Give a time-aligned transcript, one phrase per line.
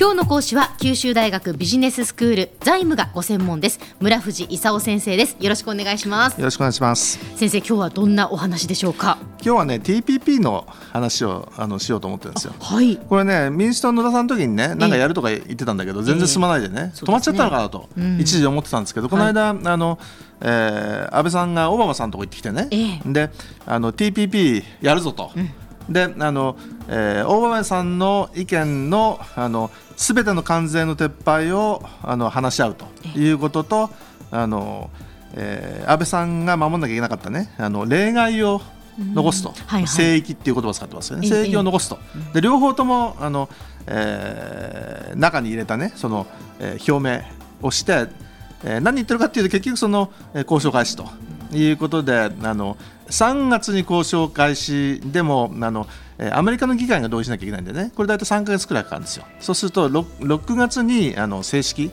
[0.00, 3.78] 今日の講師は九州大学ビジネススクール財務がご専門です。
[4.00, 5.36] 村藤勲先生です。
[5.38, 6.38] よろしくお願いします。
[6.38, 7.18] よろしくお願いします。
[7.36, 9.18] 先生今日はどんなお話でしょうか？
[9.44, 12.54] 今日はね TPP の話をあのしようと思ってるんですよ。
[12.58, 12.96] はい。
[12.96, 19.98] これね民主党の野田さんの時にねなんかやるとか言ってたんだけど、全然進まないでね、止まっちゃったのかなと、一時思ってたんですけどこの間、あの
[20.40, 23.28] えー安倍さんがオバマさんのとこ行ってきてね、えで
[23.66, 25.30] あの TPP やるぞと、
[25.88, 26.56] であの、
[26.88, 32.86] えーオバマさんの意見のあの全ての関税の撤廃をあの話し合うと
[33.18, 33.90] いうことと、
[34.30, 34.90] あの
[35.34, 37.52] えー安倍さんが守らなきゃいけなかったね。
[37.58, 38.60] あの例外を
[38.98, 39.88] 残すと、はいはい。
[39.88, 41.98] 聖域っていう言葉を使ってますよね、ええ聖域を残すと、
[42.34, 43.48] で両方ともあの、
[43.86, 45.92] えー中に入れたね。
[45.96, 46.26] その、
[46.60, 47.22] えー表明
[47.66, 48.06] をして、
[48.64, 51.04] えー何言ってるかっていうと結局その、えー交渉開始と
[51.52, 52.76] いうことであの
[53.08, 55.86] 3月に交渉開始でもあの
[56.18, 57.92] えーアメリカの議会が同意しなきゃいけないんでね。
[57.96, 59.24] これ大体3か月くらいかかるんですよ。
[59.40, 61.90] そうすると 6, 6月にあの正式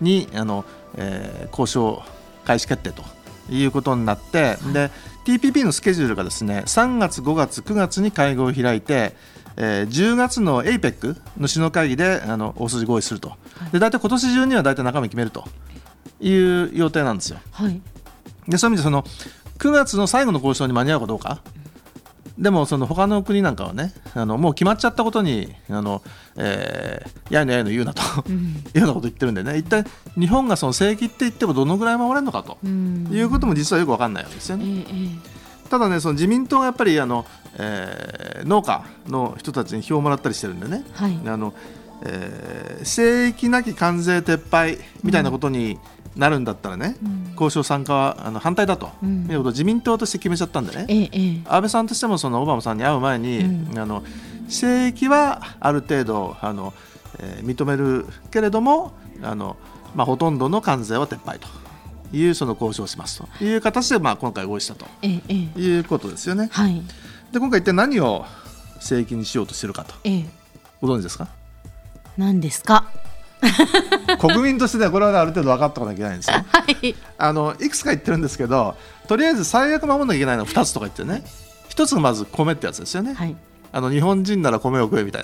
[0.00, 0.64] にあの、
[0.96, 2.02] えー交渉
[2.44, 3.02] 開始決定と
[3.50, 4.90] いうことになって、で
[5.24, 9.14] TPP のスケジュールがですね3月、5月、9月に会合を開いて、
[9.56, 13.32] えー10月の APEC の首脳会議であの大筋合意すると、
[13.72, 15.44] で大体今年中には大体中身決めると
[16.20, 17.38] いう予定なんですよ。
[17.50, 17.80] はい
[18.48, 19.04] でそういう意味でその
[19.58, 21.40] 9月の最後の交渉に間に合うかどうか。
[22.38, 26.02] でもその他の国なんかはねあのもう決まっちゃったことにあの、
[26.36, 28.32] えーやいのやいの言うなと、い
[28.76, 29.56] うようなこと言ってるんでね。
[29.56, 29.84] 一体
[30.18, 32.58] 日本がその正規って言ってもどのぐらい守れるのかと。
[32.62, 33.08] うん。
[33.10, 34.84] いうことも実はよく分かんないわけですよえね。
[34.86, 34.92] え
[35.66, 35.68] え。
[35.70, 37.24] ただねその自民党がやっぱりあの、
[37.58, 41.18] えー農家の人たちに票をもらったりしてるんでね、えはい。
[41.26, 41.54] あの
[42.04, 45.78] えー聖域なき関税撤廃みたいなことに
[46.16, 47.30] なるんだったらね、うん。
[47.32, 49.26] 交渉参加はあの反対だと、うん。
[49.30, 51.42] いうことを自民党として決めちゃったんでね、ええええ。
[51.46, 53.78] 安倍さんとしてもそのオバマさんに会う前に、うん。
[53.78, 54.02] あの
[54.48, 56.72] 聖域はある程度あの、
[57.18, 58.92] えー認めるけれども
[59.22, 59.56] あの、
[59.94, 61.48] まあ、ほとんどの関税は撤廃と。
[62.12, 63.44] いうその交渉をしますと。
[63.44, 64.86] いう形で、まあ、今回合意したと。
[65.04, 66.48] いうことですよね。
[66.52, 66.80] はい。
[67.32, 68.24] で今回一体何を
[68.78, 69.92] 聖域にしようとしてるかと。
[70.04, 70.26] ええ。
[70.80, 71.26] ご存知ですか？
[72.16, 72.88] 何ですか？
[74.20, 76.36] 国民としてねこれはねある程度分かっておかなきゃいけないんですよ。
[76.48, 76.94] はい。
[77.18, 78.76] あのいくつか言ってるんですけど
[79.08, 81.24] とりあえず最悪守らなきゃいけないのは2つとか言ってね。
[81.70, 83.14] 1つがまず米ってやつですよね。
[83.14, 83.36] はい。
[83.72, 85.22] あの日本人なら米を食えみたい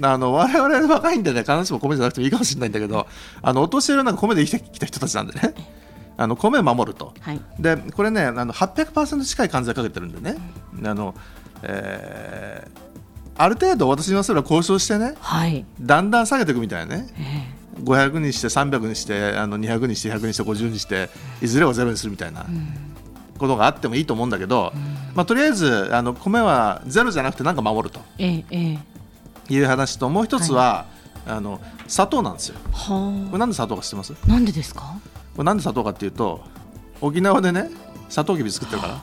[0.00, 0.12] な。
[0.12, 3.06] あの我々若いんでね必ずしも米じゃなくてもいいかもしれないんだけど
[3.40, 5.54] あのお年寄りなんか米で生きてきた人たちなんでね。
[6.20, 7.14] あの米を守ると。
[7.20, 7.40] はい。
[7.58, 10.36] でこれねあの800%近い関税かけてるんでね。
[10.84, 11.14] あの、
[11.62, 12.88] えー
[13.40, 15.64] ある程度私に言わせれば交渉してねはい。
[15.80, 17.06] だんだん下げていくみたいなね。
[17.18, 21.08] え500にして300にしてあの200にして100にして50にして
[21.40, 22.44] いずれはゼロにするみたいな
[23.38, 24.72] ことがあってもいいと思うんだけど、
[25.14, 28.78] まあ、とりあえずあの米はゼロじゃなくてなんか守るとえええ
[29.50, 29.54] え。
[29.54, 30.86] いう話ともう一つは、
[31.26, 32.56] あの砂糖なんですよ。
[32.72, 34.12] こはれなんで砂糖か知ってます？
[34.12, 34.96] こあなんでですか？
[35.38, 36.42] れなんで砂糖かっていうと
[37.00, 37.70] 沖縄でね
[38.08, 39.00] サトウキビ作ってるから。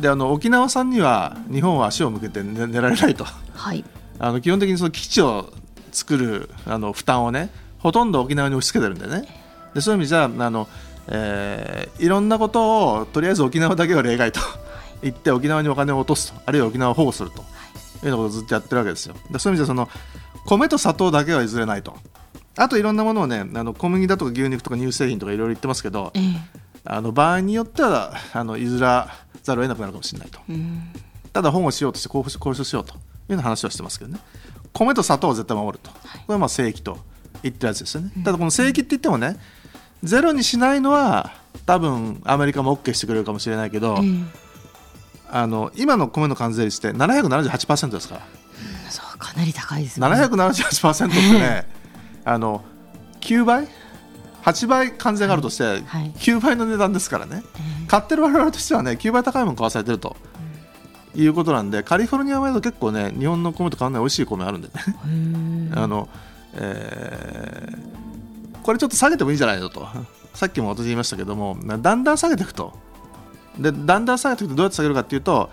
[0.00, 3.24] であの沖縄さんには日本は足を向けて寝寝られないと。
[3.24, 3.84] はい。
[4.18, 5.52] あの基本的にその基地を
[5.92, 9.28] 作るあの負担をねほとんど沖縄に押し付けてるんでね。
[9.74, 10.68] でそういう意味じゃあの、
[11.08, 14.40] えーいろんなことをとりあえず沖縄だけは例外と。
[15.00, 16.40] 言って沖縄にお金を落とすと。
[16.44, 17.42] あるいは沖縄を保護すると。
[17.42, 17.42] い。
[17.42, 17.46] うよ
[18.02, 19.14] うなことをずっとやってるわけですよ。
[19.30, 19.88] でそういう意味じゃその
[20.46, 21.96] 米と砂糖だけは譲れないと。
[22.56, 26.57] あといろんなものをねあの小麦だとか牛肉とか乳製品とかいろいろ言ってますけどええ
[26.90, 29.08] あの場合によってはあの譲ら
[29.42, 30.40] ざるを得なくなるかもしれないと。
[30.48, 30.90] うん。
[31.34, 33.02] ただ本をしようとして交渉交渉しようというよ
[33.34, 34.18] うな話はしてますけどね。
[34.72, 36.98] 米と砂糖を絶対守ると、これはまあ正規と
[37.42, 39.38] 言ってるやつですよね、ただこの正規って言ってもね
[40.02, 41.32] ゼロにしないのは
[41.66, 44.48] 多分アメリカも OK してくれるかもしれないけど、ええ
[45.30, 48.22] あの今の米の関税率って778%ですから。
[48.88, 50.06] そうかなり高いですね。
[50.06, 51.66] 778%ってね、
[52.24, 52.64] あの
[53.20, 53.68] 9倍
[54.52, 55.82] 8倍関税があるとして、はい。
[56.16, 57.42] 9倍の値段ですからね、
[57.84, 60.16] え買ってる我々としてはね9倍高いもの買わされてると、
[61.14, 66.08] いうことなんでカリフォルニアは結構ね日本の米と変わらない美味しい米あるんでね、 あの
[66.54, 67.98] えー
[68.68, 69.88] これちょっと下げてもいいんじゃないのと。
[70.34, 72.74] さっきも私言いましたけどもだんだん下げていくと。
[73.58, 75.48] でだんだん下げていくとどうやって下げるかっていうと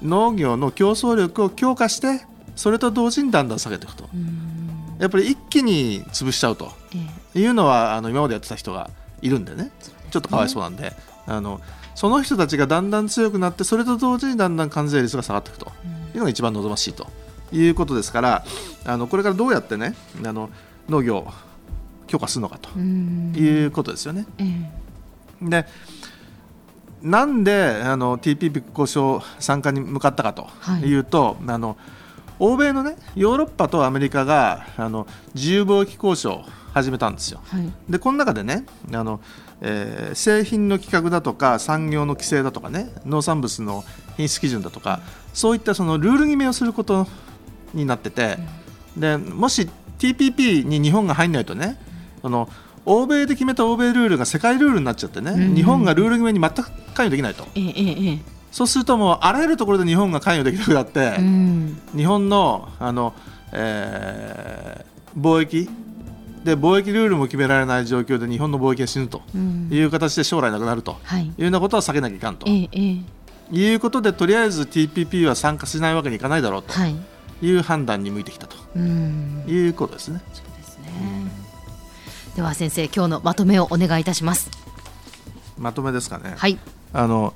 [0.00, 2.24] 農業の競争力を強化して
[2.54, 4.08] それと同時にだんだん下げていくと。
[4.14, 4.96] うん。
[5.00, 6.70] やっぱり一気に潰しちゃうと。
[6.94, 6.98] え
[7.34, 8.90] いうのはあの今までやってた人が
[9.20, 9.70] いるんでね。
[10.10, 10.92] ちょっとかわいそうなんで、
[11.26, 11.60] あの
[11.94, 15.72] その人たちがだんだん強くなってそれと同時にだんだん関税率が下がっていくと。
[16.14, 17.06] いうのが一番望ましいと
[17.52, 18.44] いうことですから
[18.84, 19.94] あのこれからどうやってね
[20.26, 20.50] あの
[20.90, 21.28] 農業を
[22.06, 24.26] 強化するのかということですよね。
[24.38, 24.44] え
[25.42, 25.48] え。
[25.48, 25.66] で
[27.00, 30.82] なんであの TPP 交渉参加に向かったかとはい。
[30.82, 31.76] いうと、あの
[32.38, 37.40] 欧米のねヨーロッパとアメリカがあの自由貿易交渉を始めたんですよ。
[37.44, 37.72] はい。
[37.88, 39.20] でこの中でねあの、
[39.60, 43.84] えー製品の規格だとか産業の規制だとかね農産物の
[44.16, 45.00] 品質基準だとか
[45.32, 47.06] そういったそのルール決めをすること
[47.74, 48.38] になってて、
[48.96, 51.78] でもし TPP に日本が入んないとね
[52.20, 52.48] その
[52.84, 55.54] 欧米で決めた欧米ルールが世界ルールになっちゃってね、うん。
[55.54, 57.46] 日本がルール決めに全く関与できないと。
[57.54, 58.18] えええええ
[58.50, 61.80] そうするともうあらゆるところで日本が関与できなくなって、えうん。
[61.96, 63.14] 日本のあの、
[63.52, 65.68] えー貿易
[66.44, 69.68] で貿易ルールも決められない状況で日本の貿易が死ぬとうん。
[69.70, 71.26] いう形で将来なくなるとはい。
[71.26, 72.98] いうようなことは避けなきゃいかんとええええ。
[73.50, 76.96] いうことでとりあえず TPP は参加しないわけにいかないだろうとはい。
[77.42, 79.44] いう判断に向いてきたとうん。
[79.46, 80.20] いうことですね。
[80.32, 80.90] そうですね。
[82.36, 84.50] では先生今日のまとめをお願いいたします。
[85.58, 86.34] まとめですかね。
[86.36, 86.58] はい。
[86.92, 87.34] あの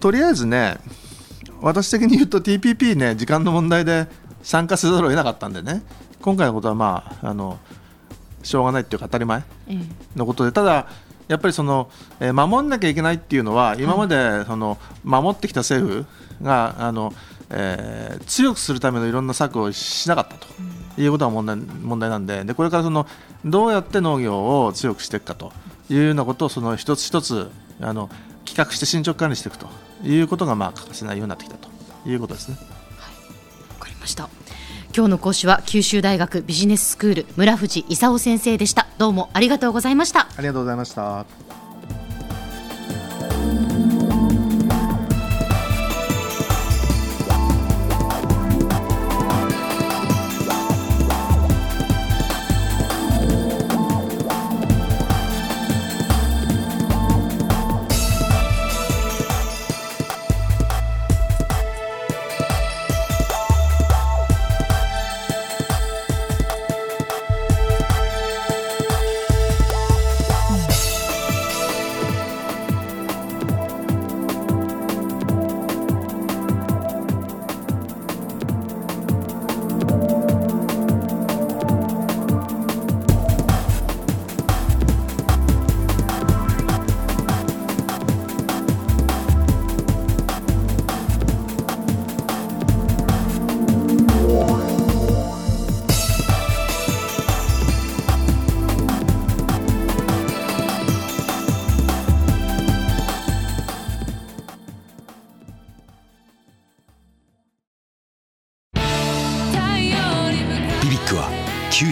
[0.00, 0.78] とりあえずね
[1.60, 4.06] 私的に言うと TPP ね時間の問題で
[4.42, 5.82] 参加せざるを得なかったんでね
[6.20, 7.58] 今回のことはまああの
[8.46, 9.78] しょうがないっていうか当たり前ええ。
[10.18, 10.86] のことでただ
[11.28, 11.90] やっぱりその、
[12.20, 17.12] えー守んなきゃいけないっていうのは今までその守ってきた政府があの、
[17.50, 20.46] えー強くするためのいろんな策をしなかったと
[21.00, 23.06] いうことが問題問題なんででこれからその
[23.44, 25.52] どうやって農業を強くしていくかと
[25.90, 27.50] いうようなことをその一つ一つ
[27.80, 28.08] あの
[28.44, 29.66] 企画して進捗管理していくと
[30.04, 31.68] いうことがまあ欠かせないようになってきたと
[32.08, 32.56] いうことですね。
[33.70, 34.28] わかりました
[34.96, 41.65] 今日の講師は九州大学ビジネススクール村藤勲先生でしたどうもありがとうございましたありがとうございました。